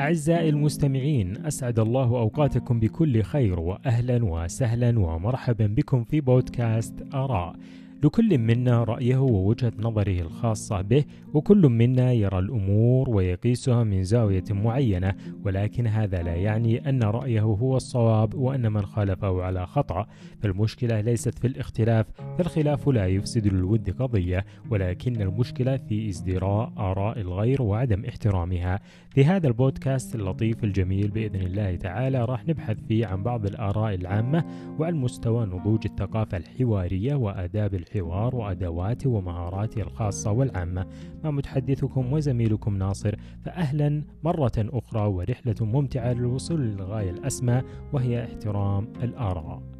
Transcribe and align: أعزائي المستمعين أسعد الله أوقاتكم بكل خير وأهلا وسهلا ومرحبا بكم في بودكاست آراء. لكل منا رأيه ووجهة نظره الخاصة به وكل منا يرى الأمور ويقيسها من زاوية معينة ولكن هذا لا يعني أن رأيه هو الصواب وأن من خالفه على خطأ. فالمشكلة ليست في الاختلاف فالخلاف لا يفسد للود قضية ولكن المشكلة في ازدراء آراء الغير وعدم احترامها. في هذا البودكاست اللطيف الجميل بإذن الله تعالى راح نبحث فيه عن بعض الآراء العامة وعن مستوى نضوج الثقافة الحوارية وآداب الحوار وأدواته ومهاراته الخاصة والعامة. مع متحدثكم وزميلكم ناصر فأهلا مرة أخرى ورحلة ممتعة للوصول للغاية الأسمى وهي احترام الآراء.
أعزائي 0.00 0.48
المستمعين 0.48 1.46
أسعد 1.46 1.78
الله 1.78 2.04
أوقاتكم 2.04 2.80
بكل 2.80 3.22
خير 3.22 3.60
وأهلا 3.60 4.24
وسهلا 4.24 4.98
ومرحبا 4.98 5.66
بكم 5.66 6.04
في 6.04 6.20
بودكاست 6.20 6.94
آراء. 7.14 7.56
لكل 8.04 8.38
منا 8.38 8.84
رأيه 8.84 9.16
ووجهة 9.16 9.72
نظره 9.78 10.20
الخاصة 10.20 10.80
به 10.80 11.04
وكل 11.34 11.68
منا 11.68 12.12
يرى 12.12 12.38
الأمور 12.38 13.10
ويقيسها 13.10 13.84
من 13.84 14.04
زاوية 14.04 14.44
معينة 14.50 15.14
ولكن 15.44 15.86
هذا 15.86 16.22
لا 16.22 16.34
يعني 16.34 16.88
أن 16.88 17.02
رأيه 17.02 17.40
هو 17.40 17.76
الصواب 17.76 18.34
وأن 18.34 18.72
من 18.72 18.82
خالفه 18.82 19.42
على 19.42 19.66
خطأ. 19.66 20.06
فالمشكلة 20.42 21.00
ليست 21.00 21.38
في 21.38 21.46
الاختلاف 21.46 22.06
فالخلاف 22.38 22.88
لا 22.88 23.06
يفسد 23.06 23.46
للود 23.46 23.90
قضية 23.90 24.44
ولكن 24.70 25.22
المشكلة 25.22 25.76
في 25.76 26.08
ازدراء 26.08 26.72
آراء 26.78 27.20
الغير 27.20 27.62
وعدم 27.62 28.04
احترامها. 28.04 28.80
في 29.10 29.24
هذا 29.24 29.48
البودكاست 29.48 30.14
اللطيف 30.14 30.64
الجميل 30.64 31.08
بإذن 31.08 31.40
الله 31.40 31.76
تعالى 31.76 32.24
راح 32.24 32.48
نبحث 32.48 32.76
فيه 32.88 33.06
عن 33.06 33.22
بعض 33.22 33.46
الآراء 33.46 33.94
العامة 33.94 34.44
وعن 34.78 34.94
مستوى 34.94 35.46
نضوج 35.46 35.80
الثقافة 35.84 36.36
الحوارية 36.36 37.14
وآداب 37.14 37.74
الحوار 37.88 38.36
وأدواته 38.36 39.10
ومهاراته 39.10 39.82
الخاصة 39.82 40.32
والعامة. 40.32 40.86
مع 41.24 41.30
متحدثكم 41.30 42.12
وزميلكم 42.12 42.76
ناصر 42.76 43.14
فأهلا 43.44 44.02
مرة 44.24 44.52
أخرى 44.58 45.06
ورحلة 45.06 45.56
ممتعة 45.60 46.12
للوصول 46.12 46.60
للغاية 46.60 47.10
الأسمى 47.10 47.62
وهي 47.92 48.24
احترام 48.24 48.92
الآراء. 49.02 49.77